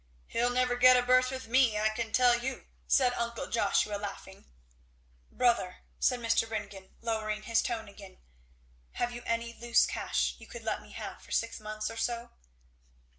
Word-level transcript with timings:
"He'll 0.25 0.49
never 0.49 0.75
get 0.77 0.97
a 0.97 1.03
berth 1.03 1.29
with 1.29 1.47
me, 1.47 1.77
I 1.79 1.89
can 1.89 2.11
tell 2.11 2.35
you," 2.35 2.65
said 2.87 3.13
uncle 3.13 3.45
Joshua 3.45 3.97
laughing. 3.97 4.45
"Brother," 5.31 5.83
said 5.99 6.19
Mr. 6.21 6.49
Ringgan, 6.49 6.95
lowering 7.01 7.43
his 7.43 7.61
tone 7.61 7.87
again, 7.87 8.17
"have 8.93 9.11
you 9.11 9.21
any 9.27 9.53
loose 9.53 9.85
cash 9.85 10.33
you 10.39 10.47
could 10.47 10.63
let 10.63 10.81
me 10.81 10.93
have 10.93 11.21
for 11.21 11.29
six 11.29 11.59
months 11.59 11.91
or 11.91 11.97
so?" 11.97 12.31